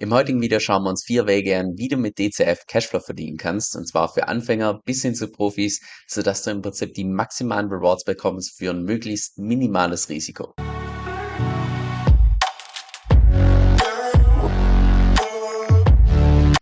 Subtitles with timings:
[0.00, 3.36] Im heutigen Video schauen wir uns vier Wege an, wie du mit DCF Cashflow verdienen
[3.36, 7.68] kannst, und zwar für Anfänger bis hin zu Profis, sodass du im Prinzip die maximalen
[7.68, 10.54] Rewards bekommst für ein möglichst minimales Risiko.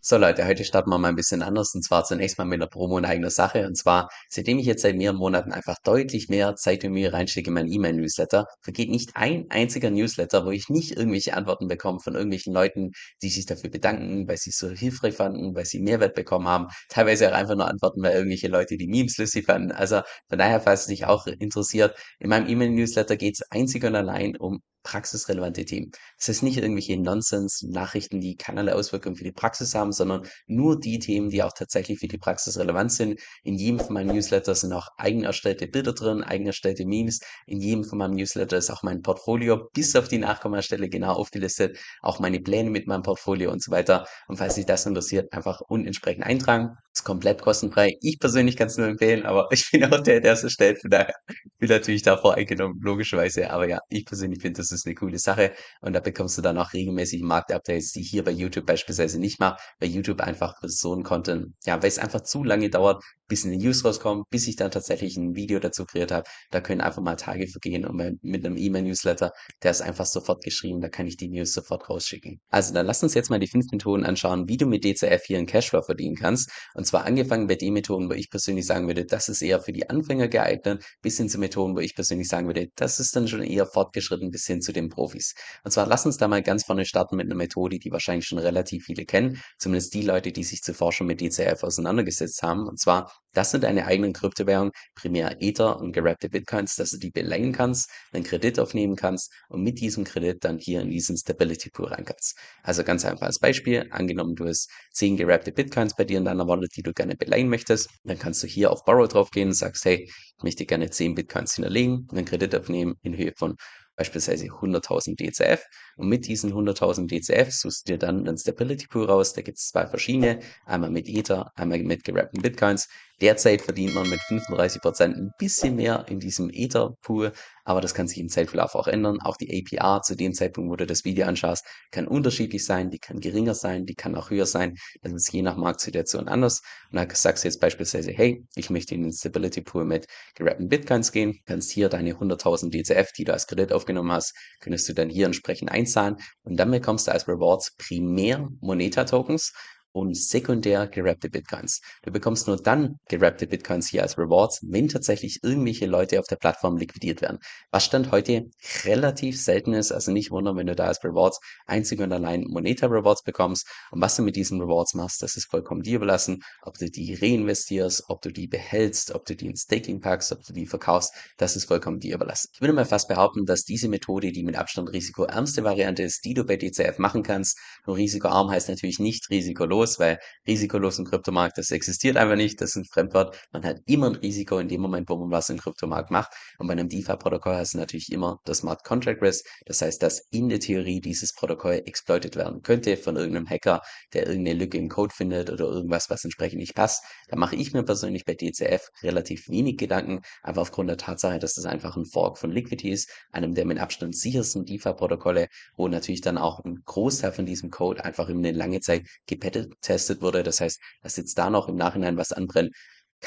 [0.09, 2.69] So Leute, heute starten wir mal ein bisschen anders und zwar zunächst mal mit einer
[2.69, 3.67] Promo in eigener Sache.
[3.67, 7.49] Und zwar, seitdem ich jetzt seit mehreren Monaten einfach deutlich mehr Zeit und Mühe reinstecke
[7.49, 12.15] in meinen E-Mail-Newsletter, vergeht nicht ein einziger Newsletter, wo ich nicht irgendwelche Antworten bekomme von
[12.15, 16.15] irgendwelchen Leuten, die sich dafür bedanken, weil sie es so hilfreich fanden, weil sie Mehrwert
[16.15, 16.69] bekommen haben.
[16.89, 19.73] Teilweise auch einfach nur Antworten, weil irgendwelche Leute die Memes lustig fanden.
[19.73, 23.97] Also von daher, falls es dich auch interessiert, in meinem E-Mail-Newsletter geht es einzig und
[23.97, 25.91] allein um praxisrelevante Themen.
[26.17, 31.01] Das heißt nicht irgendwelche Nonsens-Nachrichten, die keinerlei Auswirkungen für die Praxis haben, sondern nur die
[31.01, 33.21] Themen, die auch tatsächlich für die Praxis relevant sind.
[33.43, 37.19] In jedem von meinen Newsletter sind auch eigen erstellte Bilder drin, eigen erstellte Memes.
[37.47, 41.79] In jedem von meinem Newsletter ist auch mein Portfolio bis auf die Nachkommastelle genau aufgelistet,
[42.01, 44.07] auch meine Pläne mit meinem Portfolio und so weiter.
[44.29, 46.77] Und falls sich das interessiert, einfach unentsprechend eintragen.
[46.97, 47.99] Ist komplett kostenfrei.
[48.01, 50.81] Ich persönlich kann es nur empfehlen, aber ich bin auch der, der es erstellt.
[50.81, 51.13] Von daher
[51.59, 53.51] bin natürlich davor eingenommen, logischerweise.
[53.51, 55.53] Aber ja, ich persönlich finde, das ist eine coole Sache.
[55.83, 59.59] Und da bekommst du dann auch regelmäßig Marktupdates, die hier bei YouTube beispielsweise nicht mache,
[59.79, 63.59] weil YouTube einfach so ein Content, ja, weil es einfach zu lange dauert, bis eine
[63.59, 66.25] News rauskommt, bis ich dann tatsächlich ein Video dazu kreiert habe.
[66.51, 70.81] Da können einfach mal Tage vergehen und mit einem E-Mail-Newsletter, der ist einfach sofort geschrieben,
[70.81, 72.41] da kann ich die News sofort rausschicken.
[72.49, 75.37] Also dann lass uns jetzt mal die fünf Methoden anschauen, wie du mit DCF hier
[75.37, 76.51] einen Cashflow verdienen kannst.
[76.75, 79.73] Und zwar angefangen bei den Methoden, wo ich persönlich sagen würde, das ist eher für
[79.73, 83.29] die Anfänger geeignet, bis hin zu Methoden, wo ich persönlich sagen würde, das ist dann
[83.29, 85.35] schon eher fortgeschritten bis hin zu den Profis.
[85.65, 88.39] Und zwar lass uns da mal ganz vorne starten mit einer Methode, die wahrscheinlich schon
[88.39, 92.67] relativ viele kennen, zumindest die Leute, die sich zuvor schon mit DCF auseinandergesetzt haben.
[92.67, 97.11] Und zwar das sind deine eigenen Kryptowährungen, primär Ether und gerappte Bitcoins, dass du die
[97.11, 101.69] beleihen kannst, einen Kredit aufnehmen kannst und mit diesem Kredit dann hier in diesen Stability
[101.69, 102.39] Pool rein kannst.
[102.63, 106.49] Also ganz einfach als Beispiel, angenommen du hast 10 gerappte Bitcoins bei dir in deiner
[106.49, 109.55] Wallet, die du gerne beleihen möchtest, dann kannst du hier auf Borrow drauf gehen und
[109.55, 110.05] sagst, hey,
[110.37, 113.57] ich möchte gerne 10 Bitcoins hinterlegen, einen Kredit aufnehmen in Höhe von
[113.97, 115.65] beispielsweise 100.000 DCF.
[115.97, 119.33] Und mit diesen 100.000 DCF suchst du dir dann einen Stability Pool raus.
[119.33, 120.41] Da gibt es zwei verschiedene.
[120.67, 122.89] Einmal mit Ether, einmal mit gerappten Bitcoins.
[123.23, 127.33] Derzeit verdient man mit 35% ein bisschen mehr in diesem Ether-Pool,
[127.65, 129.21] aber das kann sich im Zeitverlauf auch ändern.
[129.23, 132.99] Auch die APR zu dem Zeitpunkt, wo du das Video anschaust, kann unterschiedlich sein, die
[132.99, 134.75] kann geringer sein, die kann auch höher sein.
[135.01, 136.61] Das ist je nach Marktsituation anders.
[136.93, 140.69] Und da sagst du jetzt beispielsweise, hey, ich möchte in den Stability Pool mit gerappten
[140.69, 144.93] Bitcoins gehen, kannst hier deine 100.000 DCF, die du als Kredit aufgenommen hast, könntest du
[144.93, 149.55] dann hier entsprechend einzahlen und dann bekommst du als Rewards primär Moneta-Tokens
[149.97, 151.81] und sekundär gerappte Bitcoins.
[152.03, 156.37] Du bekommst nur dann gerappte Bitcoins hier als Rewards, wenn tatsächlich irgendwelche Leute auf der
[156.37, 157.39] Plattform liquidiert werden.
[157.71, 158.45] Was Stand heute
[158.85, 162.89] relativ selten ist, also nicht wundern, wenn du da als Rewards einzig und allein Moneta
[162.89, 163.67] Rewards bekommst.
[163.91, 166.43] Und was du mit diesen Rewards machst, das ist vollkommen dir überlassen.
[166.61, 170.45] Ob du die reinvestierst, ob du die behältst, ob du die in Staking packst, ob
[170.45, 172.51] du die verkaufst, das ist vollkommen dir überlassen.
[172.53, 176.35] Ich würde mal fast behaupten, dass diese Methode die mit Abstand risikoärmste Variante ist, die
[176.35, 177.59] du bei DCF machen kannst.
[177.87, 182.61] Nur risikoarm heißt natürlich nicht risikolos risikolos, weil risikolos im Kryptomarkt, das existiert einfach nicht,
[182.61, 183.37] das ist ein Fremdwort.
[183.53, 186.33] Man hat immer ein Risiko in dem Moment, wo man was im Kryptomarkt macht.
[186.59, 189.47] Und bei einem DeFi-Protokoll hast du natürlich immer das Smart Contract Risk.
[189.67, 193.81] Das heißt, dass in der Theorie dieses Protokoll exploitet werden könnte von irgendeinem Hacker,
[194.13, 197.05] der irgendeine Lücke im Code findet oder irgendwas, was entsprechend nicht passt.
[197.29, 201.55] Da mache ich mir persönlich bei DCF relativ wenig Gedanken, aber aufgrund der Tatsache, dass
[201.55, 206.21] das einfach ein Fork von Liquidity ist, einem der mit Abstand sichersten DeFi-Protokolle, wo natürlich
[206.21, 210.43] dann auch ein Großteil von diesem Code einfach in eine lange Zeit gepettet getestet wurde.
[210.43, 212.75] Das heißt, dass jetzt da noch im Nachhinein was anbrennt,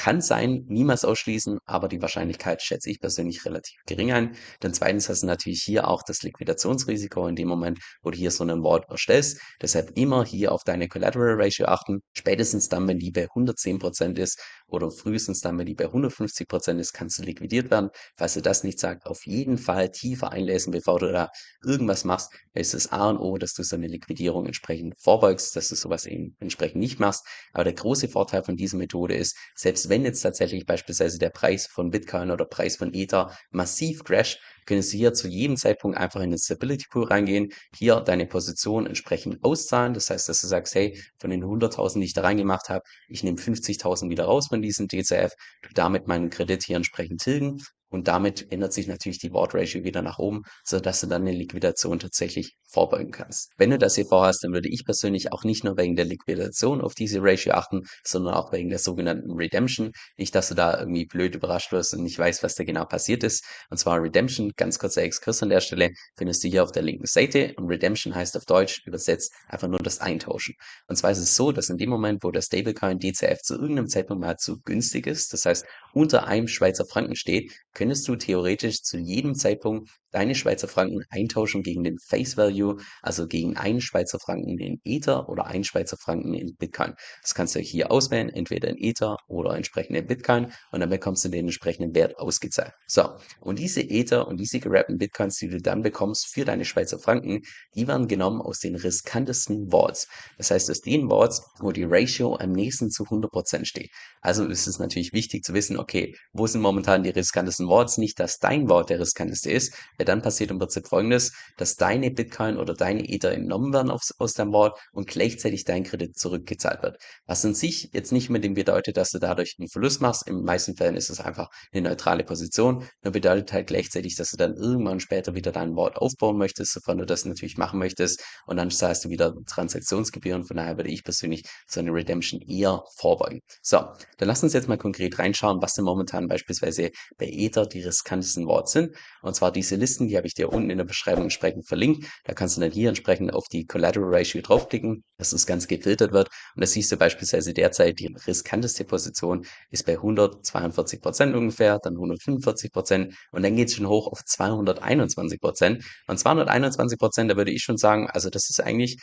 [0.00, 4.34] kann sein, niemals ausschließen, aber die Wahrscheinlichkeit schätze ich persönlich relativ gering ein.
[4.60, 8.30] Dann zweitens hast du natürlich hier auch das Liquidationsrisiko in dem Moment, wo du hier
[8.30, 9.42] so einen Vault erstellst.
[9.60, 12.00] Deshalb immer hier auf deine Collateral Ratio achten.
[12.16, 16.94] Spätestens dann, wenn die bei 110% ist oder frühestens dann, wenn die bei 150% ist,
[16.94, 17.90] kannst du liquidiert werden.
[18.16, 21.28] Falls du das nicht sagst, auf jeden Fall tiefer einlesen, bevor du da
[21.62, 22.32] irgendwas machst.
[22.54, 26.06] ist es A und O, dass du so eine Liquidierung entsprechend vorbeugst, dass du sowas
[26.06, 27.26] eben entsprechend nicht machst.
[27.52, 31.66] Aber der große Vorteil von dieser Methode ist, selbst wenn jetzt tatsächlich beispielsweise der Preis
[31.66, 36.20] von Bitcoin oder Preis von Ether massiv crasht, können Sie hier zu jedem Zeitpunkt einfach
[36.20, 39.92] in den Stability Pool reingehen, hier deine Position entsprechend auszahlen.
[39.92, 43.24] Das heißt, dass du sagst, hey, von den 100.000, die ich da reingemacht habe, ich
[43.24, 45.32] nehme 50.000 wieder raus von diesem DCF,
[45.62, 47.60] du damit meinen Kredit hier entsprechend tilgen
[47.90, 51.32] und damit ändert sich natürlich die Ward Ratio wieder nach oben, sodass du dann eine
[51.32, 53.52] Liquidation tatsächlich vorbeugen kannst.
[53.56, 56.80] Wenn du das hier vorhast, dann würde ich persönlich auch nicht nur wegen der Liquidation
[56.80, 59.90] auf diese Ratio achten, sondern auch wegen der sogenannten Redemption.
[60.16, 63.24] Nicht, dass du da irgendwie blöd überrascht wirst und nicht weißt, was da genau passiert
[63.24, 63.44] ist.
[63.70, 67.06] Und zwar Redemption, ganz kurzer Exkurs an der Stelle, findest du hier auf der linken
[67.06, 70.54] Seite und Redemption heißt auf Deutsch übersetzt einfach nur das Eintauschen.
[70.86, 73.88] Und zwar ist es so, dass in dem Moment, wo der Stablecoin DCF zu irgendeinem
[73.88, 78.82] Zeitpunkt mal zu günstig ist, das heißt unter einem Schweizer Franken steht, könntest du theoretisch
[78.82, 84.18] zu jedem Zeitpunkt deine Schweizer Franken eintauschen gegen den Face Value, also gegen einen Schweizer
[84.18, 86.94] Franken in Ether oder einen Schweizer Franken in Bitcoin.
[87.22, 91.24] Das kannst du hier auswählen, entweder in Ether oder entsprechend in Bitcoin und dann bekommst
[91.24, 92.72] du den entsprechenden Wert ausgezahlt.
[92.86, 96.98] So, und diese Ether und diese gerappten Bitcoins, die du dann bekommst für deine Schweizer
[96.98, 97.42] Franken,
[97.74, 100.08] die werden genommen aus den riskantesten Vaults.
[100.38, 103.90] Das heißt, aus den Vaults, wo die Ratio am nächsten zu 100% steht.
[104.20, 107.98] Also ist es natürlich wichtig zu wissen, okay, wo sind momentan die riskantesten Vaults?
[107.98, 112.10] Nicht, dass dein Vault der riskanteste ist, weil dann passiert im Prinzip folgendes, dass deine
[112.10, 116.82] Bitcoin oder deine Ether entnommen werden aus, aus deinem Vault und gleichzeitig dein Kredit zurückgezahlt
[116.82, 116.96] wird.
[117.26, 120.26] Was an sich jetzt nicht unbedingt bedeutet, dass du dadurch einen Verlust machst.
[120.26, 122.88] In meisten Fällen ist es einfach eine neutrale Position.
[123.02, 126.96] Nur bedeutet halt gleichzeitig, dass du dann irgendwann später wieder dein Vault aufbauen möchtest, sofern
[126.96, 128.24] du das natürlich machen möchtest.
[128.46, 130.44] Und dann zahlst du wieder Transaktionsgebühren.
[130.46, 133.40] Von daher würde ich persönlich so eine Redemption eher vorbeugen.
[133.60, 133.80] So,
[134.16, 138.46] dann lass uns jetzt mal konkret reinschauen, was denn momentan beispielsweise bei Ether die riskantesten
[138.46, 138.96] Vaults sind.
[139.20, 142.06] Und zwar diese Liste Listen, die habe ich dir unten in der Beschreibung entsprechend verlinkt.
[142.22, 146.12] Da kannst du dann hier entsprechend auf die Collateral Ratio draufklicken, dass das Ganze gefiltert
[146.12, 146.28] wird.
[146.54, 151.94] Und da siehst du beispielsweise derzeit die riskanteste Position ist bei 142 Prozent ungefähr, dann
[151.94, 155.84] 145 Prozent und dann geht es schon hoch auf 221 Prozent.
[156.06, 158.96] Und 221 Prozent, da würde ich schon sagen, also das ist eigentlich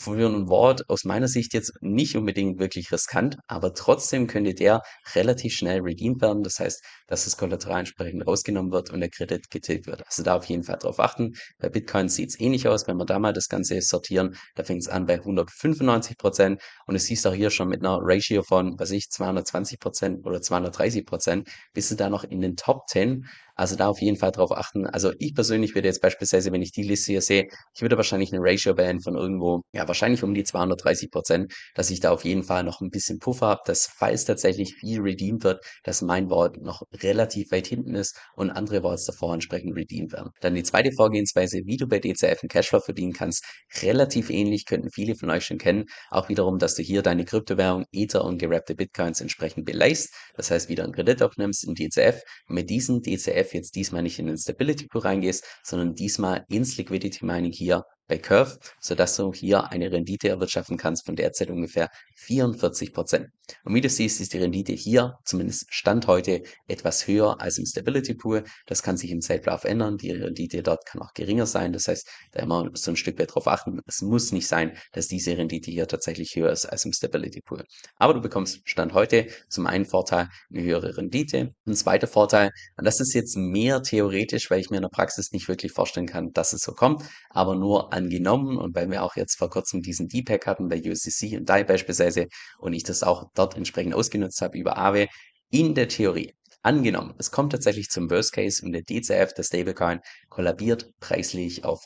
[0.00, 4.82] für ein Wort aus meiner Sicht jetzt nicht unbedingt wirklich riskant, aber trotzdem könnte der
[5.14, 6.42] relativ schnell redeemed werden.
[6.42, 10.06] Das heißt, dass das Kollateral entsprechend rausgenommen wird und der Kredit getilgt wird.
[10.06, 11.32] Also da auf jeden Fall drauf achten.
[11.58, 14.36] Bei Bitcoin sieht es ähnlich aus, wenn wir da mal das Ganze sortieren.
[14.54, 17.98] Da fängt es an bei 195 Prozent und es siehst auch hier schon mit einer
[18.00, 22.56] Ratio von, was ich, 220 Prozent oder 230 Prozent, bist du da noch in den
[22.56, 23.26] Top 10
[23.58, 24.86] also da auf jeden Fall drauf achten.
[24.86, 28.32] Also ich persönlich würde jetzt beispielsweise, wenn ich die Liste hier sehe, ich würde wahrscheinlich
[28.32, 32.24] eine Ratio wählen von irgendwo, ja, wahrscheinlich um die 230 Prozent, dass ich da auf
[32.24, 36.30] jeden Fall noch ein bisschen Puffer habe, dass falls tatsächlich viel redeemed wird, dass mein
[36.30, 40.30] Wort noch relativ weit hinten ist und andere Worts davor entsprechend redeemed werden.
[40.40, 43.44] Dann die zweite Vorgehensweise, wie du bei DCF einen Cashflow verdienen kannst,
[43.82, 45.86] relativ ähnlich, könnten viele von euch schon kennen.
[46.10, 50.14] Auch wiederum, dass du hier deine Kryptowährung Ether und gerappte Bitcoins entsprechend beleihst.
[50.36, 54.18] Das heißt, wieder einen Kredit aufnimmst in DCF mit diesen DCF Live jetzt diesmal nicht
[54.18, 59.32] in den Stability Pool reingehst, sondern diesmal ins Liquidity Mining hier bei Curve, sodass du
[59.32, 63.28] hier eine Rendite erwirtschaften kannst von derzeit ungefähr 44 Prozent.
[63.64, 67.66] Und wie du siehst, ist die Rendite hier, zumindest Stand heute, etwas höher als im
[67.66, 68.44] Stability Pool.
[68.66, 69.96] Das kann sich im Zeitlauf ändern.
[69.96, 71.72] Die Rendite dort kann auch geringer sein.
[71.72, 73.80] Das heißt, da immer so ein Stück weit drauf achten.
[73.86, 77.64] Es muss nicht sein, dass diese Rendite hier tatsächlich höher ist als im Stability Pool.
[77.96, 81.54] Aber du bekommst Stand heute zum einen Vorteil eine höhere Rendite.
[81.66, 85.32] Ein zweiter Vorteil, und das ist jetzt mehr theoretisch, weil ich mir in der Praxis
[85.32, 89.16] nicht wirklich vorstellen kann, dass es so kommt, aber nur angenommen und weil wir auch
[89.16, 92.28] jetzt vor kurzem diesen Deepak hatten bei USDC und DAI beispielsweise
[92.58, 95.08] und ich das auch dort entsprechend ausgenutzt habe über Aave,
[95.50, 100.00] in der Theorie Angenommen, es kommt tatsächlich zum Worst Case und der DCF, der Stablecoin,
[100.28, 101.84] kollabiert preislich auf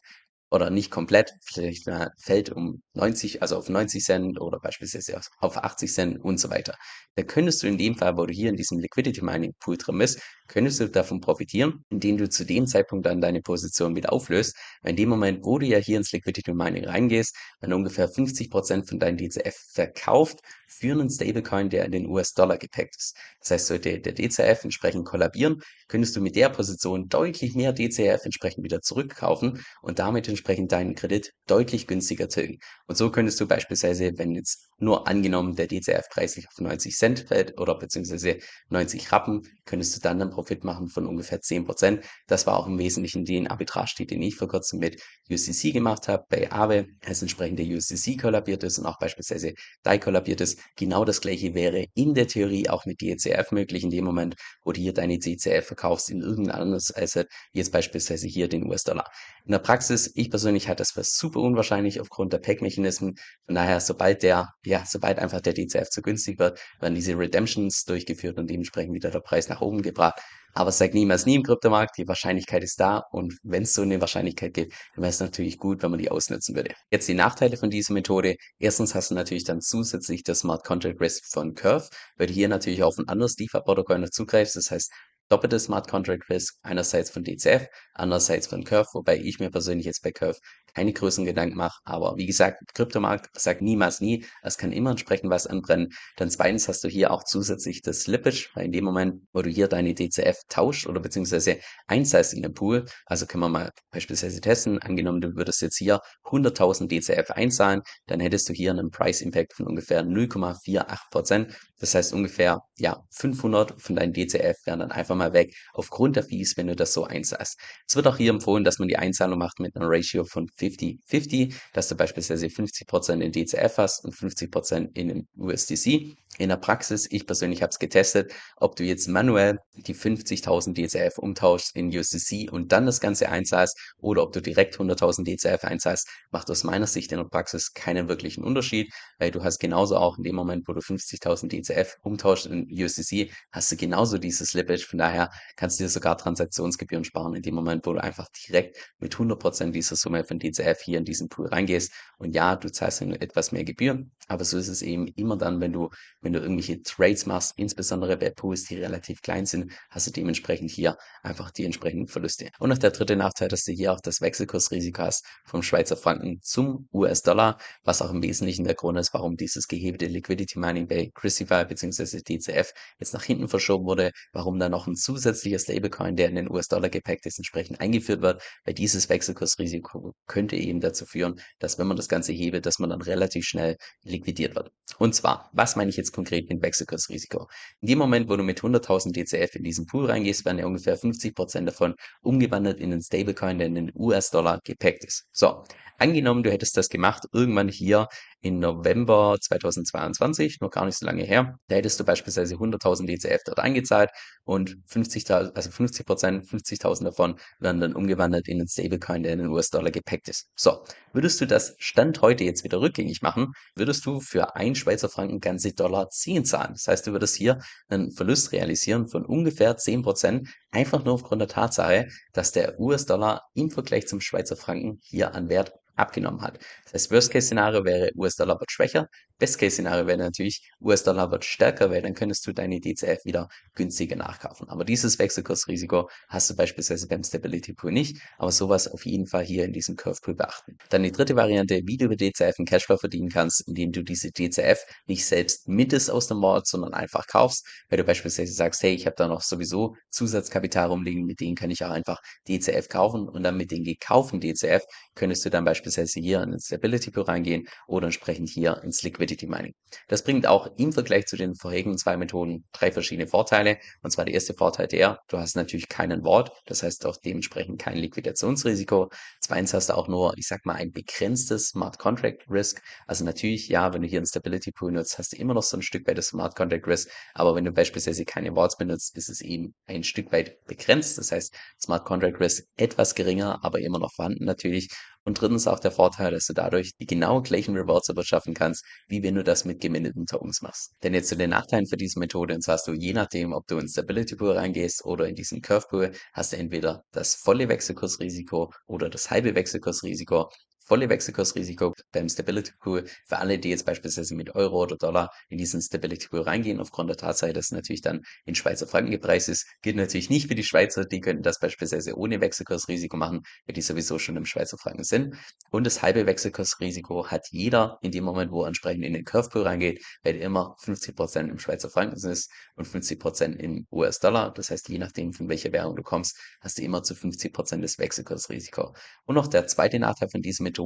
[0.53, 1.89] oder nicht komplett, vielleicht
[2.19, 6.75] fällt um 90, also auf 90 Cent oder beispielsweise auf 80 Cent und so weiter.
[7.17, 9.99] Da könntest du in dem Fall, wo du hier in diesem Liquidity Mining Pool drin
[9.99, 14.55] bist, könntest du davon profitieren, indem du zu dem Zeitpunkt dann deine Position wieder auflöst.
[14.83, 18.51] Weil in dem Moment, wo du ja hier ins Liquidity Mining reingehst, wenn ungefähr 50
[18.51, 23.17] Prozent von deinem DCF verkauft für einen Stablecoin, der in den US-Dollar gepackt ist.
[23.41, 28.25] Das heißt, sollte der DCF entsprechend kollabieren, könntest du mit der Position deutlich mehr DCF
[28.25, 32.59] entsprechend wieder zurückkaufen und damit entsprechend deinen Kredit deutlich günstiger tilgen.
[32.87, 37.21] Und so könntest du beispielsweise, wenn jetzt nur angenommen der DCF preislich auf 90 Cent
[37.21, 42.03] fällt oder beziehungsweise 90 Rappen, könntest du dann einen Profit machen von ungefähr 10%.
[42.27, 46.25] Das war auch im Wesentlichen den Arbitrage, den ich vor kurzem mit UCC gemacht habe
[46.29, 50.59] bei Aave, als entsprechend der UCC kollabiert ist und auch beispielsweise DAI kollabiert ist.
[50.77, 54.35] Genau das gleiche wäre in der Theorie auch mit DCF möglich in dem Moment,
[54.65, 59.09] wo du hier deine DCF verkaufst in irgendein anderes Asset, jetzt beispielsweise hier den US-Dollar.
[59.45, 63.15] In der Praxis, ich persönlich halte das für super unwahrscheinlich aufgrund der Pack-Mechanismen.
[63.47, 67.85] Von daher, sobald der, ja, sobald einfach der DCF zu günstig wird, werden diese Redemptions
[67.85, 70.21] durchgeführt und dementsprechend wieder der Preis nach oben gebracht.
[70.55, 73.83] Aber es sagt niemals nie im Kryptomarkt, die Wahrscheinlichkeit ist da und wenn es so
[73.83, 76.75] eine Wahrscheinlichkeit gibt, dann wäre es natürlich gut, wenn man die ausnutzen würde.
[76.91, 78.37] Jetzt die Nachteile von dieser Methode.
[78.59, 82.49] Erstens hast du natürlich dann zusätzlich das Smart Contract Risk von Curve, weil du hier
[82.49, 84.57] natürlich auf ein anderes DeFi-Protokoll zugreifst.
[84.57, 84.91] Das heißt,
[85.33, 90.03] doppeltes Smart Contract Risk, einerseits von DCF, andererseits von Curve, wobei ich mir persönlich jetzt
[90.03, 90.39] bei Curve
[90.75, 91.81] keine größeren Gedanken mache.
[91.85, 94.25] Aber wie gesagt, Kryptomarkt sagt niemals nie.
[94.43, 95.91] Es kann immer entsprechend was anbrennen.
[96.17, 99.51] Dann zweitens hast du hier auch zusätzlich das Slippage, weil in dem Moment, wo du
[99.51, 104.41] hier deine DCF tauscht oder beziehungsweise einzahlst in den Pool, also können wir mal beispielsweise
[104.41, 109.21] testen, angenommen du würdest jetzt hier 100.000 DCF einzahlen, dann hättest du hier einen Price
[109.21, 111.55] Impact von ungefähr 0,48 Prozent.
[111.79, 116.23] Das heißt ungefähr, ja, 500 von deinen DCF wären dann einfach mal weg aufgrund der
[116.23, 117.59] Fees, wenn du das so einzahlst.
[117.89, 121.55] Es wird auch hier empfohlen, dass man die Einzahlung macht mit einer Ratio von 50-50,
[121.73, 126.17] dass du beispielsweise 50% in DCF hast und 50% in USDC.
[126.39, 131.19] In der Praxis, ich persönlich habe es getestet, ob du jetzt manuell die 50.000 DCF
[131.19, 136.09] umtauschst in USDC und dann das Ganze einzahlst oder ob du direkt 100.000 DCF einzahlst,
[136.31, 140.17] macht aus meiner Sicht in der Praxis keinen wirklichen Unterschied, weil du hast genauso auch
[140.17, 144.87] in dem Moment, wo du 50.000 DCF umtauschst in USDC, hast du genauso dieses Slippage.
[144.87, 148.79] Von daher kannst du dir sogar Transaktionsgebühren sparen in dem Moment, wo du einfach direkt
[148.99, 150.52] mit 100% dieser Summe von DCF
[150.83, 151.93] hier in diesen Pool reingehst.
[152.19, 155.61] Und ja, du zahlst dann etwas mehr Gebühren, aber so ist es eben immer dann,
[155.61, 155.91] wenn du,
[156.21, 160.71] wenn du irgendwelche Trades machst, insbesondere bei Pools, die relativ klein sind, hast du dementsprechend
[160.71, 162.51] hier einfach die entsprechenden Verluste.
[162.59, 166.41] Und noch der dritte Nachteil, dass du hier auch das Wechselkursrisiko hast vom Schweizer Franken
[166.43, 171.11] zum US-Dollar, was auch im Wesentlichen der Grund ist, warum dieses gehebelte Liquidity Mining bei
[171.15, 172.21] Crisify bzw.
[172.21, 176.51] DCF jetzt nach hinten verschoben wurde, warum da noch ein zusätzlicher Stablecoin, der in den
[176.51, 181.87] US-Dollar gepackt ist, entsprechend eingeführt wird, weil dieses Wechselkursrisiko könnte eben dazu führen, dass wenn
[181.87, 184.71] man das Ganze hebelt, dass man dann relativ schnell liquidiert wird.
[184.99, 187.49] Und zwar, was meine ich jetzt konkret mit Wechselkursrisiko?
[187.81, 190.99] In dem Moment, wo du mit 100.000 DCF in diesen Pool reingehst, werden ja ungefähr
[190.99, 195.27] 50% davon umgewandelt in den Stablecoin, der in den US-Dollar gepackt ist.
[195.33, 195.65] So,
[195.99, 198.09] angenommen, du hättest das gemacht irgendwann hier
[198.43, 201.57] in November 2022, noch gar nicht so lange her.
[201.69, 204.11] Da hättest du beispielsweise 100.000 DCF dort eingezahlt
[204.45, 209.39] und 50.000, also 50 Prozent, 50.000 davon werden dann umgewandelt in einen Stablecoin, der in
[209.39, 210.49] den US-Dollar gepackt ist.
[210.57, 215.09] So, würdest du das Stand heute jetzt wieder rückgängig machen, würdest du für ein Schweizer
[215.09, 216.73] Franken ganze Dollar 10 zahlen.
[216.73, 217.59] Das heißt, du würdest hier
[217.89, 223.43] einen Verlust realisieren von ungefähr 10 Prozent, einfach nur aufgrund der Tatsache, dass der US-Dollar
[223.55, 226.59] im Vergleich zum Schweizer Franken hier an Wert abgenommen hat.
[226.85, 229.09] Das heißt, Worst-Case-Szenario wäre US-Dollar wird schwächer.
[229.43, 234.69] Best-Case-Szenario wäre natürlich US-Dollar wird stärker, weil dann könntest du deine DCF wieder günstiger nachkaufen.
[234.69, 238.19] Aber dieses Wechselkursrisiko hast du beispielsweise beim Stability Pool nicht.
[238.39, 240.77] Aber sowas auf jeden Fall hier in diesem Curve Pool beachten.
[240.91, 244.31] Dann die dritte Variante, wie du über DCF einen Cashflow verdienen kannst, indem du diese
[244.31, 247.67] DCF nicht selbst mittest aus dem Wallet, sondern einfach kaufst.
[247.89, 251.71] Weil du beispielsweise sagst, hey, ich habe da noch sowieso Zusatzkapital rumliegen, mit denen kann
[251.71, 252.19] ich auch einfach
[252.49, 254.83] DCF kaufen und dann mit den gekauften DCF
[255.15, 259.03] könntest du dann beispielsweise beispielsweise hier in den Stability Pool reingehen oder entsprechend hier ins
[259.03, 259.75] Liquidity Mining.
[260.09, 263.79] Das bringt auch im Vergleich zu den vorherigen zwei Methoden drei verschiedene Vorteile.
[264.03, 267.81] Und zwar der erste Vorteil der, du hast natürlich keinen Wort, das heißt auch dementsprechend
[267.81, 269.11] kein Liquidationsrisiko.
[269.41, 272.83] Zweitens hast du auch nur, ich sag mal, ein begrenztes Smart Contract Risk.
[273.07, 275.77] Also natürlich, ja, wenn du hier einen Stability Pool nutzt, hast du immer noch so
[275.77, 277.11] ein Stück weit das Smart Contract Risk.
[277.35, 281.19] Aber wenn du beispielsweise keine Worts benutzt, ist es eben ein Stück weit begrenzt.
[281.19, 284.89] Das heißt, Smart Contract Risk etwas geringer, aber immer noch vorhanden natürlich.
[285.25, 289.23] Und drittens auch der Vorteil, dass du dadurch die genau gleichen Rewards erwirtschaften kannst, wie
[289.23, 290.93] wenn du das mit gemindeten Tokens machst.
[291.03, 293.67] Denn jetzt zu den Nachteilen für diese Methode, und zwar hast du je nachdem, ob
[293.67, 297.69] du in Stability Pool reingehst oder in diesen Curve Pool, hast du entweder das volle
[297.69, 300.51] Wechselkursrisiko oder das halbe Wechselkursrisiko
[300.93, 305.57] volle Wechselkursrisiko beim Stability Pool für alle, die jetzt beispielsweise mit Euro oder Dollar in
[305.57, 309.49] diesen Stability Pool reingehen, aufgrund der Tatsache, dass es natürlich dann in Schweizer Franken gepreist
[309.49, 313.73] ist, gilt natürlich nicht für die Schweizer, die könnten das beispielsweise ohne Wechselkursrisiko machen, weil
[313.73, 315.35] die sowieso schon im Schweizer Franken sind.
[315.71, 319.49] Und das halbe Wechselkursrisiko hat jeder in dem Moment, wo er entsprechend in den Curve
[319.49, 324.53] Pool reingeht, weil immer 50% im Schweizer Franken ist und 50% in US-Dollar.
[324.53, 327.99] Das heißt, je nachdem, von welcher Währung du kommst, hast du immer zu 50% das
[327.99, 328.95] Wechselkursrisiko.
[329.25, 330.82] Und noch der zweite Nachteil von diesem Methode.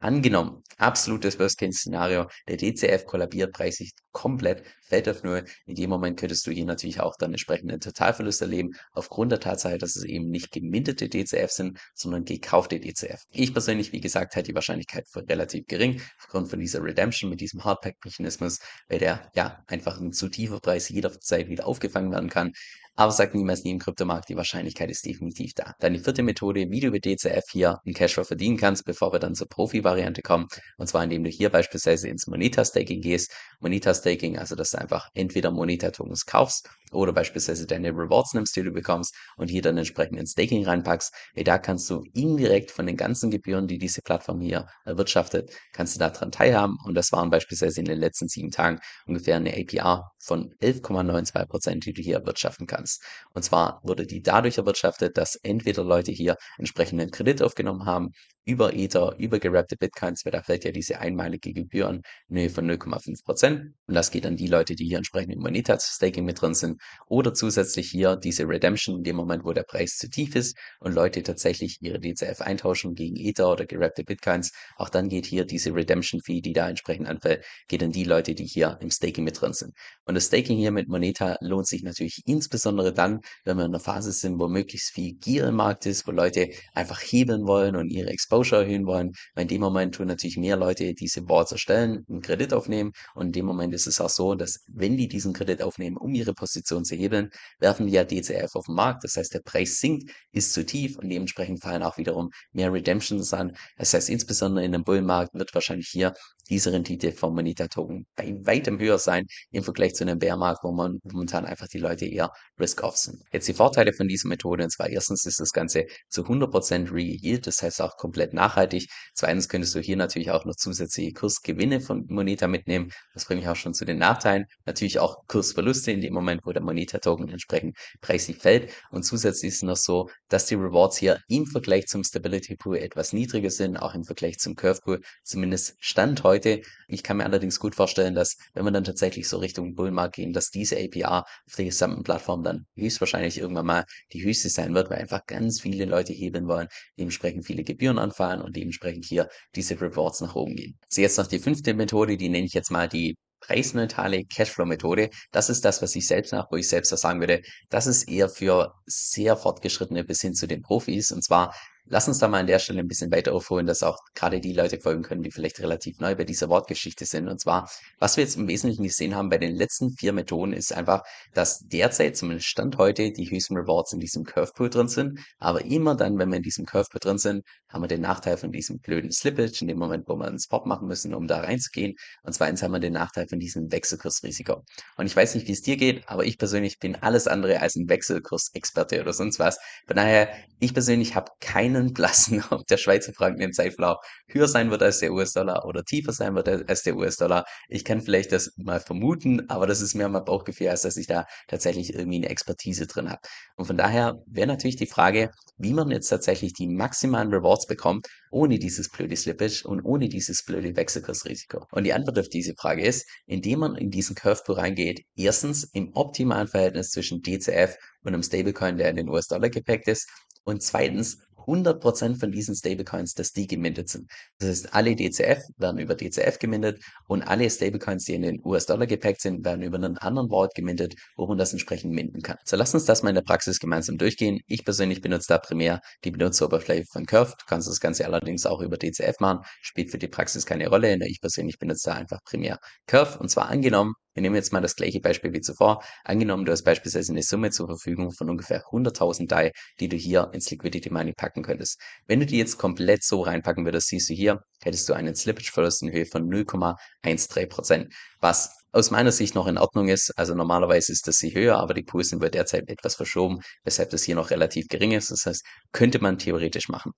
[0.00, 5.44] Angenommen, absolutes Worst-Case-Szenario, der DCF kollabiert preislich komplett, fällt auf Null.
[5.66, 9.76] In dem Moment könntest du hier natürlich auch dann entsprechenden Totalverlust erleben, aufgrund der Tatsache,
[9.76, 13.20] dass es eben nicht gemintete DCF sind, sondern gekaufte DCF.
[13.30, 17.40] Ich persönlich, wie gesagt, halte die Wahrscheinlichkeit für relativ gering, aufgrund von dieser Redemption mit
[17.40, 22.52] diesem Hardpack-Mechanismus, weil der ja einfach ein zu tiefer Preis jederzeit wieder aufgefangen werden kann.
[22.98, 25.72] Aber sagt niemals nie im Kryptomarkt, die Wahrscheinlichkeit ist definitiv da.
[25.78, 29.20] Dann die vierte Methode, wie du über DCF hier einen Cashflow verdienen kannst, bevor wir
[29.20, 30.48] dann zur Profi-Variante kommen.
[30.78, 33.32] Und zwar indem du hier beispielsweise ins Moneta-Staking gehst.
[33.60, 38.72] Moneta-Staking, also dass du einfach entweder Moneta-Tokens kaufst oder beispielsweise deine Rewards nimmst, die du
[38.72, 42.96] bekommst und hier dann entsprechend ins Staking reinpackst, hey, da kannst du indirekt von den
[42.96, 47.78] ganzen Gebühren, die diese Plattform hier erwirtschaftet, kannst du daran teilhaben und das waren beispielsweise
[47.78, 52.66] in den letzten sieben Tagen ungefähr eine APR von 11,92 Prozent, die du hier erwirtschaften
[52.66, 52.87] kannst.
[53.34, 58.12] Und zwar wurde die dadurch erwirtschaftet, dass entweder Leute hier entsprechenden Kredit aufgenommen haben,
[58.48, 63.22] über Ether, über gerappte Bitcoins, weil da fällt ja diese einmalige Gebühren in von 0,5
[63.22, 63.74] Prozent.
[63.86, 66.80] Und das geht an die Leute, die hier entsprechend im Monetas Staking mit drin sind.
[67.08, 70.94] Oder zusätzlich hier diese Redemption in dem Moment, wo der Preis zu tief ist und
[70.94, 74.52] Leute tatsächlich ihre DCF eintauschen gegen Ether oder gerappte Bitcoins.
[74.76, 78.34] Auch dann geht hier diese Redemption Fee, die da entsprechend anfällt, geht an die Leute,
[78.34, 79.74] die hier im Staking mit drin sind.
[80.06, 83.80] Und das Staking hier mit Moneta lohnt sich natürlich insbesondere dann, wenn wir in einer
[83.80, 87.90] Phase sind, wo möglichst viel Gier im Markt ist, wo Leute einfach hebeln wollen und
[87.90, 89.12] ihre Exposure erhöhen wollen.
[89.34, 93.26] Weil in dem Moment tun natürlich mehr Leute diese Boards erstellen, einen Kredit aufnehmen und
[93.26, 96.34] in dem Moment ist es auch so, dass wenn die diesen Kredit aufnehmen, um ihre
[96.34, 99.04] Position zu hebeln, werfen die ja DCF auf den Markt.
[99.04, 103.32] Das heißt, der Preis sinkt, ist zu tief und dementsprechend fallen auch wiederum mehr Redemptions
[103.32, 103.56] an.
[103.76, 106.14] Das heißt, insbesondere in einem Bullmarkt wird wahrscheinlich hier
[106.48, 110.98] diese Rendite vom Moneta-Token bei weitem höher sein im Vergleich zu einem Bärmarkt, wo man
[111.04, 113.22] momentan einfach die Leute eher risk-off sind.
[113.32, 117.38] Jetzt die Vorteile von dieser Methode, und zwar erstens ist das Ganze zu 100% Real
[117.38, 118.88] das heißt auch komplett nachhaltig.
[119.14, 122.90] Zweitens könntest du hier natürlich auch noch zusätzliche Kursgewinne von Moneta mitnehmen.
[123.14, 124.46] Das bringt mich auch schon zu den Nachteilen.
[124.64, 128.70] Natürlich auch Kursverluste in dem Moment, wo der Moneta-Token entsprechend preislich fällt.
[128.90, 133.12] Und zusätzlich ist noch so, dass die Rewards hier im Vergleich zum Stability Pool etwas
[133.12, 136.62] niedriger sind, auch im Vergleich zum Curve Pool, zumindest Stand heute heute.
[136.86, 140.32] Ich kann mir allerdings gut vorstellen, dass wenn wir dann tatsächlich so Richtung Bullmarkt gehen,
[140.32, 144.90] dass diese APR auf der gesamten Plattform dann höchstwahrscheinlich irgendwann mal die höchste sein wird,
[144.90, 146.68] weil einfach ganz viele Leute hebeln wollen,
[146.98, 150.78] dementsprechend viele Gebühren anfallen und dementsprechend hier diese Rewards nach oben gehen.
[150.88, 155.10] So jetzt noch die fünfte Methode, die nenne ich jetzt mal die preisneutrale Cashflow-Methode.
[155.30, 158.08] Das ist das, was ich selbst nach, wo ich selbst auch sagen würde, das ist
[158.08, 161.10] eher für sehr fortgeschrittene bis hin zu den Profis.
[161.10, 161.54] Und zwar
[161.90, 164.52] Lass uns da mal an der Stelle ein bisschen weiter aufholen, dass auch gerade die
[164.52, 167.28] Leute folgen können, die vielleicht relativ neu bei dieser Wortgeschichte sind.
[167.28, 170.74] Und zwar, was wir jetzt im Wesentlichen gesehen haben bei den letzten vier Methoden, ist
[170.74, 171.02] einfach,
[171.32, 175.20] dass derzeit, zumindest Stand heute, die höchsten Rewards in diesem Curve Pool drin sind.
[175.38, 178.36] Aber immer dann, wenn wir in diesem Curve Pool drin sind, haben wir den Nachteil
[178.36, 181.40] von diesem blöden Slippage, in dem Moment, wo wir einen Spot machen müssen, um da
[181.40, 181.94] reinzugehen.
[182.22, 184.62] Und zweitens haben wir den Nachteil von diesem Wechselkursrisiko.
[184.98, 187.76] Und ich weiß nicht, wie es dir geht, aber ich persönlich bin alles andere als
[187.76, 189.58] ein Wechselkursexperte oder sonst was.
[189.86, 190.28] Von daher,
[190.60, 194.82] ich persönlich habe keine keinen blassen, ob der Schweizer Franken im Zeitverlauf höher sein wird
[194.82, 197.44] als der US-Dollar oder tiefer sein wird als der US-Dollar.
[197.68, 201.06] Ich kann vielleicht das mal vermuten, aber das ist mehr mein Bauchgefühl, als dass ich
[201.06, 203.20] da tatsächlich irgendwie eine Expertise drin habe.
[203.56, 208.06] Und von daher wäre natürlich die Frage, wie man jetzt tatsächlich die maximalen Rewards bekommt,
[208.30, 211.66] ohne dieses blöde Slippage und ohne dieses blöde Wechselkursrisiko.
[211.72, 215.90] Und die Antwort auf diese Frage ist, indem man in diesen Curve reingeht, erstens im
[215.94, 220.08] optimalen Verhältnis zwischen DCF und einem Stablecoin, der in den US-Dollar gepackt ist,
[220.48, 224.10] und zweitens 100% von diesen Stablecoins, dass die gemintet sind.
[224.38, 228.86] Das heißt, alle DCF werden über DCF gemintet und alle Stablecoins, die in den US-Dollar
[228.86, 232.36] gepackt sind, werden über einen anderen Wallet gemintet, wo man das entsprechend minden kann.
[232.44, 234.40] So, lass uns das mal in der Praxis gemeinsam durchgehen.
[234.46, 237.32] Ich persönlich benutze da primär die Benutzeroberfläche von Curve.
[237.38, 239.40] Du kannst das Ganze allerdings auch über DCF machen.
[239.62, 240.98] Spielt für die Praxis keine Rolle.
[241.06, 243.18] Ich persönlich benutze da einfach primär Curve.
[243.18, 245.80] Und zwar angenommen, wir nehmen jetzt mal das gleiche Beispiel wie zuvor.
[246.02, 250.30] Angenommen, du hast beispielsweise eine Summe zur Verfügung von ungefähr 100.000 DAI, die du hier
[250.32, 251.80] ins Liquidity Money packen könntest.
[252.06, 255.82] Wenn du die jetzt komplett so reinpacken würdest, siehst du hier, hättest du einen Slippage-Verlust
[255.82, 257.86] in Höhe von 0,13%,
[258.20, 260.12] was aus meiner Sicht noch in Ordnung ist.
[260.16, 264.02] Also normalerweise ist das sie höher, aber die Pools sind derzeit etwas verschoben, weshalb das
[264.02, 265.10] hier noch relativ gering ist.
[265.10, 266.92] Das heißt, könnte man theoretisch machen.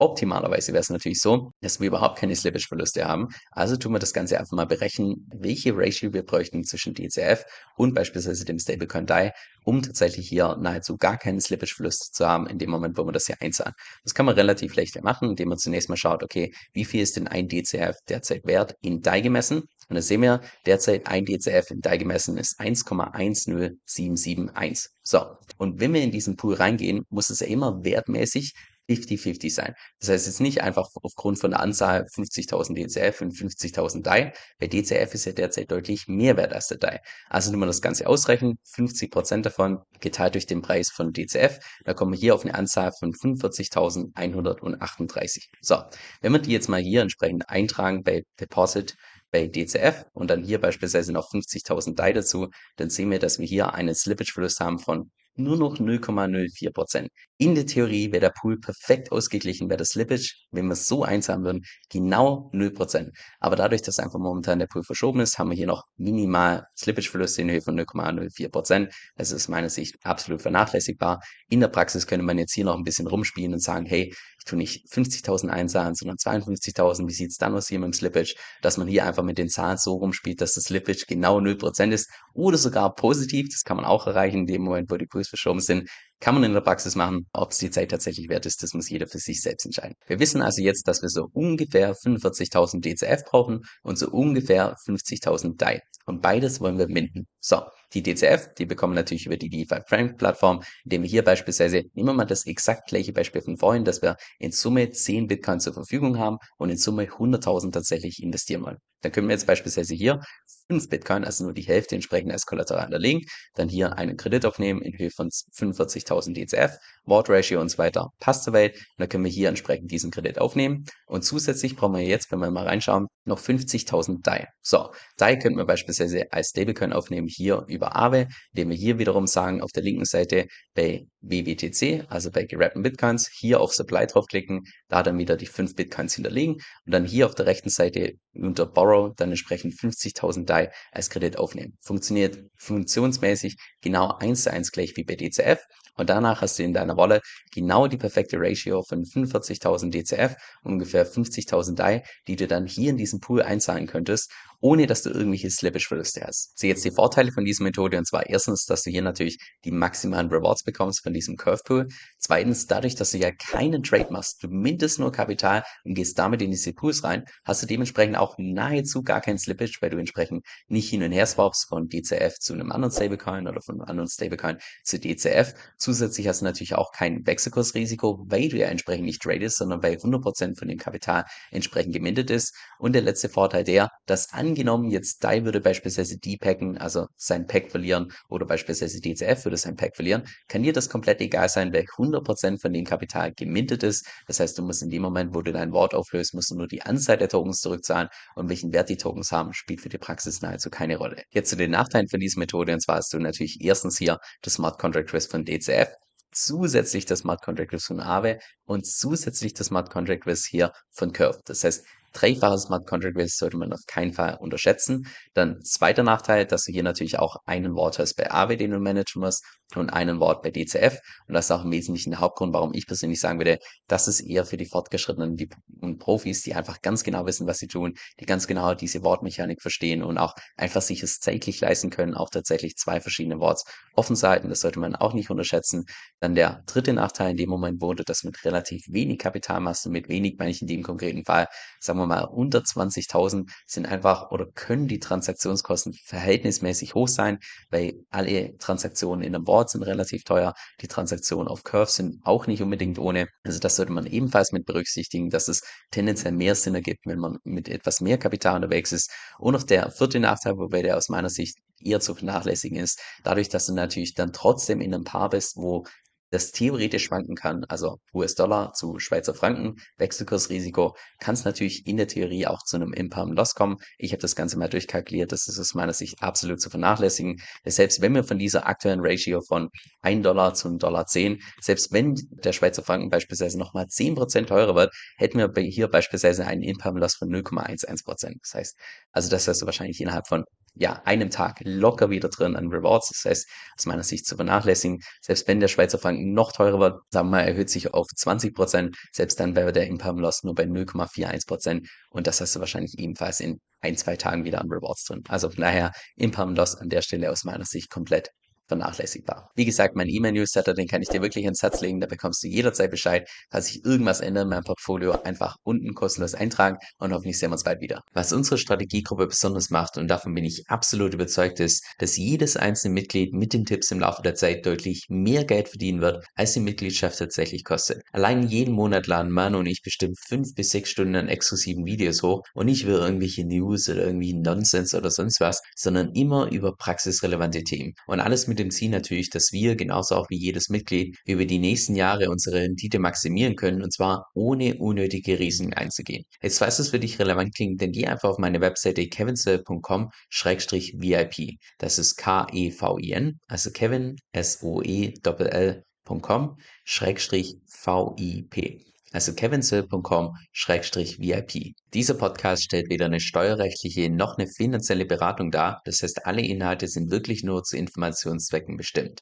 [0.00, 3.28] Optimalerweise wäre es natürlich so, dass wir überhaupt keine Slippage-Verluste haben.
[3.50, 7.44] Also tun wir das Ganze einfach mal berechnen, welche Ratio wir bräuchten zwischen DCF
[7.76, 9.32] und beispielsweise dem Stablecoin DAI,
[9.62, 13.26] um tatsächlich hier nahezu gar keinen Slippage-Verlust zu haben in dem Moment, wo wir das
[13.26, 13.74] hier einzahlen.
[14.02, 17.16] Das kann man relativ leicht machen, indem man zunächst mal schaut, okay, wie viel ist
[17.16, 19.64] denn ein DCF derzeit wert in DAI gemessen?
[19.90, 24.88] Und da sehen wir derzeit ein DCF in DAI gemessen ist 1,10771.
[25.02, 25.36] So.
[25.58, 28.54] Und wenn wir in diesen Pool reingehen, muss es ja immer wertmäßig
[28.90, 29.74] 50-50 sein.
[30.00, 34.32] Das heißt jetzt nicht einfach aufgrund von der Anzahl 50.000 DCF und 50.000 DAI.
[34.58, 36.98] Bei DCF ist ja derzeit deutlich mehr wert als der DAI.
[37.28, 41.92] Also wenn man das Ganze ausrechnen, 50% davon geteilt durch den Preis von DCF, da
[41.94, 45.44] kommen wir hier auf eine Anzahl von 45.138.
[45.60, 45.76] So,
[46.20, 48.96] wenn wir die jetzt mal hier entsprechend eintragen bei Deposit,
[49.30, 53.46] bei DCF und dann hier beispielsweise noch 50.000 DAI dazu, dann sehen wir, dass wir
[53.46, 57.10] hier einen Slippage-Verlust haben von nur noch 0,04 Prozent.
[57.42, 61.04] In der Theorie wäre der Pool perfekt ausgeglichen, wäre das Slippage, wenn wir es so
[61.04, 63.08] einzahlen würden, genau 0%.
[63.38, 67.40] Aber dadurch, dass einfach momentan der Pool verschoben ist, haben wir hier noch minimal Slippage-Verluste
[67.40, 68.92] in Höhe von 0,04%.
[69.16, 71.20] Das ist meiner Sicht absolut vernachlässigbar.
[71.48, 74.44] In der Praxis könnte man jetzt hier noch ein bisschen rumspielen und sagen, hey, ich
[74.44, 77.08] tue nicht 50.000 einzahlen, sondern 52.000.
[77.08, 78.34] Wie sieht's dann aus hier mit dem Slippage?
[78.60, 82.10] Dass man hier einfach mit den Zahlen so rumspielt, dass das Slippage genau 0% ist
[82.34, 83.48] oder sogar positiv.
[83.50, 85.88] Das kann man auch erreichen in dem Moment, wo die Pools verschoben sind.
[86.20, 87.26] Kann man in der Praxis machen.
[87.32, 89.94] Ob es die Zeit tatsächlich wert ist, das muss jeder für sich selbst entscheiden.
[90.06, 95.56] Wir wissen also jetzt, dass wir so ungefähr 45.000 DCF brauchen und so ungefähr 50.000
[95.56, 95.80] DAI.
[96.04, 97.26] Und beides wollen wir minden.
[97.40, 97.62] So,
[97.94, 102.08] die DCF, die bekommen natürlich über die DeFi Frank Plattform, indem wir hier beispielsweise, nehmen
[102.08, 105.74] wir mal das exakt gleiche Beispiel von vorhin, dass wir in Summe 10 Bitcoin zur
[105.74, 108.78] Verfügung haben und in Summe 100.000 tatsächlich investieren wollen.
[109.02, 110.20] Dann können wir jetzt beispielsweise hier
[110.68, 113.22] 5 Bitcoin, also nur die Hälfte entsprechend als Kollateral hinterlegen,
[113.54, 118.10] dann hier einen Kredit aufnehmen in Höhe von 45.000 DCF, Ward Ratio und so weiter,
[118.20, 118.74] passt soweit.
[118.74, 120.84] Und dann können wir hier entsprechend diesen Kredit aufnehmen.
[121.06, 124.48] Und zusätzlich brauchen wir jetzt, wenn wir mal reinschauen, noch 50.000 DAI.
[124.60, 129.26] So, DAI könnten wir beispielsweise als Stablecoin aufnehmen, hier über Aave, indem wir hier wiederum
[129.26, 134.64] sagen, auf der linken Seite bei WWTC, also bei gerappten Bitcoins, hier auf Supply draufklicken,
[134.88, 138.66] da dann wieder die 5 Bitcoins hinterlegen und dann hier auf der rechten Seite unter
[138.66, 141.76] Borrow dann entsprechend 50.000 DAI als Kredit aufnehmen.
[141.80, 145.60] Funktioniert funktionsmäßig genau eins zu eins gleich wie bei DCF
[146.00, 151.06] und danach hast du in deiner Wallet genau die perfekte Ratio von 45.000 DCF, ungefähr
[151.06, 155.50] 50.000 DAI, die du dann hier in diesen Pool einzahlen könntest ohne dass du irgendwelche
[155.50, 156.58] Slippage-Verluste hast.
[156.58, 159.70] Sehe jetzt die Vorteile von dieser Methode und zwar erstens, dass du hier natürlich die
[159.70, 161.88] maximalen Rewards bekommst von diesem Curve Pool.
[162.18, 166.42] Zweitens, dadurch, dass du ja keinen Trade machst, du mindest nur Kapital und gehst damit
[166.42, 170.44] in diese Pools rein, hast du dementsprechend auch nahezu gar kein Slippage, weil du entsprechend
[170.68, 174.08] nicht hin und her swaps von DCF zu einem anderen Stablecoin oder von einem anderen
[174.08, 175.54] Stablecoin zu DCF.
[175.78, 179.94] Zusätzlich hast du natürlich auch kein Wechselkursrisiko, weil du ja entsprechend nicht tradest, sondern weil
[179.94, 182.54] 100% von dem Kapital entsprechend gemintet ist.
[182.78, 187.46] Und der letzte Vorteil der, dass an angenommen, jetzt DAI würde beispielsweise depacken, also sein
[187.46, 191.72] Pack verlieren oder beispielsweise DCF würde sein Pack verlieren, kann dir das komplett egal sein,
[191.72, 194.06] weil 100% von dem Kapital gemintet ist.
[194.26, 196.66] Das heißt, du musst in dem Moment, wo du dein Wort auflöst, musst du nur
[196.66, 200.40] die Anzahl der Tokens zurückzahlen und welchen Wert die Tokens haben, spielt für die Praxis
[200.42, 201.22] nahezu keine Rolle.
[201.30, 204.54] Jetzt zu den Nachteilen von dieser Methode und zwar hast du natürlich erstens hier das
[204.54, 205.88] Smart Contract Risk von DCF,
[206.32, 211.12] zusätzlich das Smart Contract Risk von Aave und zusätzlich das Smart Contract Risk hier von
[211.12, 211.40] Curve.
[211.44, 215.06] Das heißt, Dreifaches Smart Contract Risk sollte man auf keinen Fall unterschätzen.
[215.34, 219.20] Dann zweiter Nachteil, dass du hier natürlich auch einen hast bei AW, den du managen
[219.20, 219.44] musst
[219.76, 220.98] und einen Wort bei DCF.
[221.26, 224.20] Und das ist auch im Wesentlichen der Hauptgrund, warum ich persönlich sagen würde, das ist
[224.20, 225.48] eher für die Fortgeschrittenen die,
[225.80, 229.60] und Profis, die einfach ganz genau wissen, was sie tun, die ganz genau diese Wortmechanik
[229.62, 234.16] verstehen und auch einfach sich es zeitlich leisten können, auch tatsächlich zwei verschiedene Worts offen
[234.16, 234.48] zu halten.
[234.48, 235.84] Das sollte man auch nicht unterschätzen.
[236.20, 240.36] Dann der dritte Nachteil in dem Moment wurde, dass mit relativ wenig Kapitalmasse, mit wenig
[240.38, 241.46] meine ich in dem konkreten Fall,
[241.78, 247.38] sagen wir mal unter 20.000 sind einfach oder können die Transaktionskosten verhältnismäßig hoch sein,
[247.70, 252.46] weil alle Transaktionen in einem Wort sind relativ teuer, die Transaktionen auf Curve sind auch
[252.46, 253.28] nicht unbedingt ohne.
[253.44, 257.38] Also das sollte man ebenfalls mit berücksichtigen, dass es tendenziell mehr Sinn ergibt, wenn man
[257.44, 259.10] mit etwas mehr Kapital unterwegs ist.
[259.38, 263.48] Und noch der vierte Nachteil, wobei der aus meiner Sicht eher zu vernachlässigen ist, dadurch,
[263.48, 265.84] dass du natürlich dann trotzdem in einem Paar bist, wo
[266.30, 272.08] das theoretisch schwanken kann, also US-Dollar zu Schweizer Franken, Wechselkursrisiko, kann es natürlich in der
[272.08, 273.76] Theorie auch zu einem Imperm-Loss kommen.
[273.98, 277.40] Ich habe das Ganze mal durchkalkuliert, das ist aus meiner Sicht absolut zu vernachlässigen.
[277.64, 279.68] Selbst wenn wir von dieser aktuellen Ratio von
[280.02, 284.74] 1 Dollar zu 1 Dollar 10, selbst wenn der Schweizer Franken beispielsweise nochmal 10% teurer
[284.74, 288.36] wird, hätten wir hier beispielsweise einen Imperm-Loss von 0,11%.
[288.42, 288.76] Das heißt,
[289.12, 293.08] also das heißt wahrscheinlich innerhalb von ja, einem Tag locker wieder drin an Rewards.
[293.08, 295.00] Das heißt, aus meiner Sicht zu vernachlässigen.
[295.20, 298.54] Selbst wenn der Schweizer Franken noch teurer wird, sagen wir mal, erhöht sich auf 20
[298.54, 298.96] Prozent.
[299.12, 301.88] Selbst dann wäre der Imperm Loss nur bei 0,41 Prozent.
[302.10, 305.22] Und das hast du wahrscheinlich ebenfalls in ein, zwei Tagen wieder an Rewards drin.
[305.28, 308.30] Also von daher Imperm Loss an der Stelle aus meiner Sicht komplett
[308.70, 309.50] vernachlässigbar.
[309.56, 312.00] Wie gesagt, mein E-Mail-Newsletter, den kann ich dir wirklich ins Herz legen.
[312.00, 315.12] Da bekommst du jederzeit Bescheid, falls sich irgendwas ändert in meinem Portfolio.
[315.22, 318.02] Einfach unten kostenlos eintragen und hoffentlich sehen wir uns bald wieder.
[318.12, 322.94] Was unsere Strategiegruppe besonders macht, und davon bin ich absolut überzeugt, ist, dass jedes einzelne
[322.94, 326.60] Mitglied mit den Tipps im Laufe der Zeit deutlich mehr Geld verdienen wird, als die
[326.60, 328.02] Mitgliedschaft tatsächlich kostet.
[328.12, 332.22] Allein jeden Monat laden Manu und ich bestimmt fünf bis sechs Stunden an exklusiven Videos
[332.22, 336.76] hoch und nicht über irgendwelche News oder irgendwie Nonsens oder sonst was, sondern immer über
[336.76, 337.94] praxisrelevante Themen.
[338.06, 341.58] Und alles mit dem Ziel natürlich, dass wir, genauso auch wie jedes Mitglied, über die
[341.58, 346.24] nächsten Jahre unsere Rendite maximieren können und zwar ohne unnötige Risiken einzugehen.
[346.42, 351.56] Jetzt falls es für dich relevant klingt, dann geh einfach auf meine Webseite kevinsel.com-vip.
[351.78, 358.89] Das ist K-E-V-I-N, also Kevin, S-O-E-L-L kevinsoe.com-vip.
[359.12, 361.74] Also kevinsoe.com-vip.
[361.94, 365.82] Dieser Podcast stellt weder eine steuerrechtliche noch eine finanzielle Beratung dar.
[365.84, 369.18] Das heißt, alle Inhalte sind wirklich nur zu Informationszwecken bestimmt.